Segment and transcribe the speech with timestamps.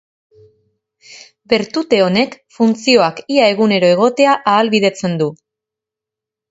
[1.53, 5.33] Bertute honek, funtzioak ia egunero egotea ahalbidetzen du.